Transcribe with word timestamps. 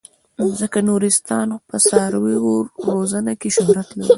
ځکه 0.59 0.79
خو 0.81 0.85
نورستان 0.89 1.47
په 1.69 1.77
څارویو 1.87 2.53
روزنه 2.93 3.33
کې 3.39 3.49
شهرت 3.55 3.89
لري. 3.93 4.09